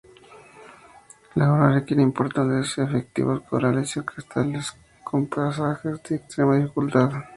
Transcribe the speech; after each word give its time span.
La 1.35 1.53
obra 1.53 1.73
requiere 1.73 2.01
importantes 2.01 2.75
efectivos 2.79 3.41
corales 3.43 3.95
y 3.95 3.99
orquestales, 3.99 4.73
con 5.03 5.27
pasajes 5.27 6.01
de 6.01 6.15
extrema 6.15 6.57
dificultad. 6.57 7.11